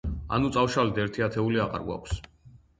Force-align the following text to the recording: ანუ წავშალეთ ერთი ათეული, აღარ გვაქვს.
ანუ 0.37 0.49
წავშალეთ 0.55 1.03
ერთი 1.03 1.27
ათეული, 1.27 1.63
აღარ 1.69 1.87
გვაქვს. 1.87 2.21